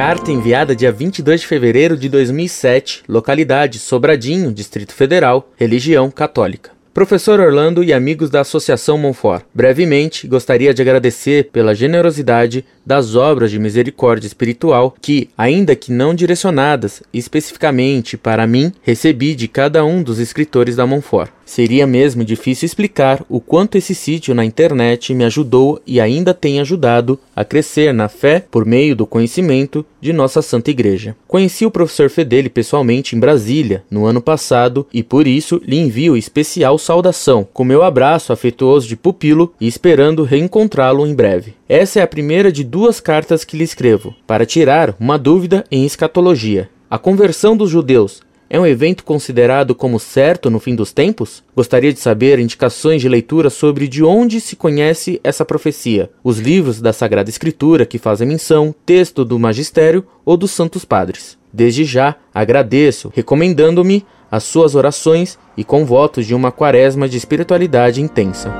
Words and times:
Carta 0.00 0.32
enviada 0.32 0.74
dia 0.74 0.90
22 0.90 1.42
de 1.42 1.46
fevereiro 1.46 1.94
de 1.94 2.08
2007, 2.08 3.02
localidade 3.06 3.78
Sobradinho, 3.78 4.50
Distrito 4.50 4.94
Federal, 4.94 5.50
religião 5.58 6.10
católica. 6.10 6.70
Professor 6.94 7.38
Orlando 7.38 7.84
e 7.84 7.92
amigos 7.92 8.30
da 8.30 8.40
Associação 8.40 8.96
Monfort, 8.96 9.44
brevemente 9.54 10.26
gostaria 10.26 10.72
de 10.72 10.80
agradecer 10.80 11.50
pela 11.52 11.74
generosidade 11.74 12.64
das 12.84 13.14
obras 13.14 13.50
de 13.50 13.58
misericórdia 13.58 14.26
espiritual 14.26 14.94
que, 15.02 15.28
ainda 15.36 15.76
que 15.76 15.92
não 15.92 16.14
direcionadas 16.14 17.02
especificamente 17.12 18.16
para 18.16 18.46
mim, 18.46 18.72
recebi 18.80 19.34
de 19.34 19.48
cada 19.48 19.84
um 19.84 20.02
dos 20.02 20.18
escritores 20.18 20.76
da 20.76 20.86
Monfort. 20.86 21.30
Seria 21.50 21.84
mesmo 21.84 22.24
difícil 22.24 22.64
explicar 22.64 23.24
o 23.28 23.40
quanto 23.40 23.76
esse 23.76 23.92
sítio 23.92 24.32
na 24.36 24.44
internet 24.44 25.12
me 25.12 25.24
ajudou 25.24 25.82
e 25.84 26.00
ainda 26.00 26.32
tem 26.32 26.60
ajudado 26.60 27.18
a 27.34 27.44
crescer 27.44 27.92
na 27.92 28.08
fé 28.08 28.44
por 28.48 28.64
meio 28.64 28.94
do 28.94 29.04
conhecimento 29.04 29.84
de 30.00 30.12
nossa 30.12 30.42
Santa 30.42 30.70
Igreja. 30.70 31.16
Conheci 31.26 31.66
o 31.66 31.70
professor 31.70 32.08
Fedeli 32.08 32.48
pessoalmente 32.48 33.16
em 33.16 33.18
Brasília 33.18 33.82
no 33.90 34.06
ano 34.06 34.22
passado 34.22 34.86
e 34.92 35.02
por 35.02 35.26
isso 35.26 35.60
lhe 35.64 35.76
envio 35.76 36.16
especial 36.16 36.78
saudação, 36.78 37.44
com 37.52 37.64
meu 37.64 37.82
abraço 37.82 38.32
afetuoso 38.32 38.86
de 38.86 38.96
pupilo 38.96 39.52
e 39.60 39.66
esperando 39.66 40.22
reencontrá-lo 40.22 41.04
em 41.04 41.12
breve. 41.12 41.54
Essa 41.68 41.98
é 41.98 42.02
a 42.04 42.06
primeira 42.06 42.52
de 42.52 42.62
duas 42.62 43.00
cartas 43.00 43.42
que 43.42 43.56
lhe 43.56 43.64
escrevo, 43.64 44.14
para 44.24 44.46
tirar 44.46 44.94
uma 45.00 45.18
dúvida 45.18 45.64
em 45.68 45.84
escatologia. 45.84 46.70
A 46.88 46.96
conversão 46.96 47.56
dos 47.56 47.70
judeus 47.70 48.20
é 48.52 48.58
um 48.58 48.66
evento 48.66 49.04
considerado 49.04 49.76
como 49.76 50.00
certo 50.00 50.50
no 50.50 50.58
fim 50.58 50.74
dos 50.74 50.92
tempos? 50.92 51.40
Gostaria 51.54 51.92
de 51.92 52.00
saber 52.00 52.40
indicações 52.40 53.00
de 53.00 53.08
leitura 53.08 53.48
sobre 53.48 53.86
de 53.86 54.02
onde 54.02 54.40
se 54.40 54.56
conhece 54.56 55.20
essa 55.22 55.44
profecia, 55.44 56.10
os 56.24 56.40
livros 56.40 56.80
da 56.80 56.92
Sagrada 56.92 57.30
Escritura 57.30 57.86
que 57.86 57.96
fazem 57.96 58.26
menção, 58.26 58.74
texto 58.84 59.24
do 59.24 59.38
Magistério 59.38 60.04
ou 60.24 60.36
dos 60.36 60.50
Santos 60.50 60.84
Padres. 60.84 61.38
Desde 61.52 61.84
já 61.84 62.16
agradeço, 62.34 63.12
recomendando-me 63.14 64.04
as 64.28 64.42
suas 64.42 64.74
orações 64.74 65.38
e 65.56 65.62
com 65.62 65.84
votos 65.86 66.26
de 66.26 66.34
uma 66.34 66.50
quaresma 66.50 67.08
de 67.08 67.16
espiritualidade 67.16 68.02
intensa. 68.02 68.52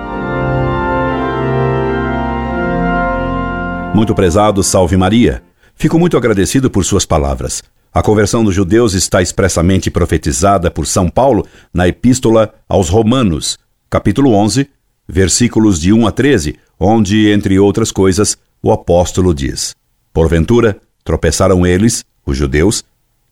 Muito 3.93 4.15
prezado, 4.15 4.63
salve 4.63 4.97
Maria. 4.97 5.43
Fico 5.75 5.99
muito 5.99 6.17
agradecido 6.17 6.71
por 6.71 6.85
suas 6.85 7.05
palavras. 7.05 7.61
A 7.93 8.03
conversão 8.03 8.45
dos 8.45 8.55
judeus 8.55 8.95
está 8.95 9.21
expressamente 9.21 9.91
profetizada 9.91 10.71
por 10.71 10.87
São 10.87 11.09
Paulo 11.09 11.45
na 11.75 11.89
Epístola 11.89 12.55
aos 12.69 12.89
Romanos, 12.89 13.59
capítulo 13.89 14.33
11, 14.33 14.71
versículos 15.09 15.81
de 15.81 15.93
1 15.93 16.07
a 16.07 16.13
13, 16.13 16.57
onde, 16.79 17.29
entre 17.31 17.59
outras 17.59 17.91
coisas, 17.91 18.39
o 18.63 18.71
apóstolo 18.71 19.35
diz: 19.35 19.75
Porventura, 20.13 20.81
tropeçaram 21.03 21.67
eles, 21.67 22.05
os 22.25 22.37
judeus, 22.37 22.85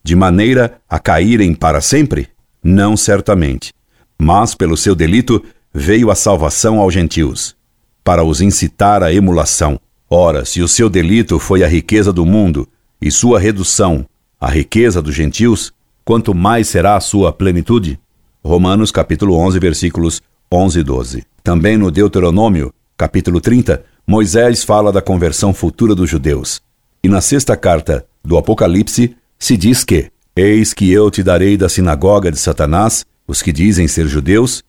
de 0.02 0.16
maneira 0.16 0.80
a 0.90 0.98
caírem 0.98 1.54
para 1.54 1.80
sempre? 1.80 2.28
Não 2.60 2.96
certamente. 2.96 3.72
Mas, 4.18 4.56
pelo 4.56 4.76
seu 4.76 4.96
delito, 4.96 5.40
veio 5.72 6.10
a 6.10 6.16
salvação 6.16 6.80
aos 6.80 6.92
gentios, 6.92 7.54
para 8.02 8.24
os 8.24 8.40
incitar 8.40 9.04
à 9.04 9.12
emulação. 9.12 9.78
Ora, 10.10 10.44
se 10.44 10.60
o 10.62 10.66
seu 10.66 10.90
delito 10.90 11.38
foi 11.38 11.62
a 11.62 11.68
riqueza 11.68 12.12
do 12.12 12.26
mundo, 12.26 12.66
e 13.00 13.08
sua 13.08 13.38
redução 13.38 14.04
a 14.40 14.48
riqueza 14.48 15.02
dos 15.02 15.14
gentios, 15.14 15.72
quanto 16.04 16.34
mais 16.34 16.68
será 16.68 16.96
a 16.96 17.00
sua 17.00 17.32
plenitude? 17.32 17.98
Romanos 18.44 18.92
capítulo 18.92 19.34
11, 19.34 19.58
versículos 19.58 20.22
11 20.52 20.78
e 20.78 20.82
12. 20.82 21.24
Também 21.42 21.76
no 21.76 21.90
Deuteronômio, 21.90 22.72
capítulo 22.96 23.40
30, 23.40 23.84
Moisés 24.06 24.62
fala 24.62 24.92
da 24.92 25.02
conversão 25.02 25.52
futura 25.52 25.94
dos 25.94 26.08
judeus. 26.08 26.62
E 27.02 27.08
na 27.08 27.20
sexta 27.20 27.56
carta 27.56 28.06
do 28.24 28.38
Apocalipse 28.38 29.16
se 29.38 29.56
diz 29.56 29.82
que: 29.82 30.10
Eis 30.36 30.72
que 30.72 30.90
eu 30.90 31.10
te 31.10 31.22
darei 31.22 31.56
da 31.56 31.68
sinagoga 31.68 32.30
de 32.30 32.38
Satanás 32.38 33.04
os 33.26 33.42
que 33.42 33.52
dizem 33.52 33.88
ser 33.88 34.06
judeus 34.06 34.62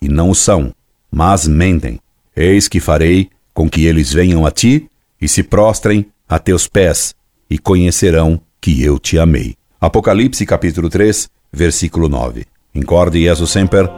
e 0.00 0.08
não 0.08 0.30
o 0.30 0.34
são, 0.34 0.74
mas 1.10 1.46
mentem. 1.46 2.00
Eis 2.34 2.66
que 2.66 2.80
farei 2.80 3.28
com 3.52 3.68
que 3.68 3.84
eles 3.84 4.12
venham 4.12 4.46
a 4.46 4.50
ti 4.50 4.88
e 5.20 5.28
se 5.28 5.42
prostrem 5.42 6.06
a 6.26 6.38
teus 6.38 6.66
pés 6.66 7.14
e 7.48 7.58
conhecerão 7.58 8.40
que 8.62 8.80
eu 8.82 8.98
te 8.98 9.18
amei. 9.18 9.56
Apocalipse 9.80 10.46
capítulo 10.46 10.88
3, 10.88 11.28
versículo 11.52 12.08
9. 12.08 12.46
Incorde 12.76 13.20
Jesus 13.20 13.50
Semper, 13.50 13.90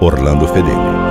Orlando 0.00 0.46
Fedeli. 0.46 1.01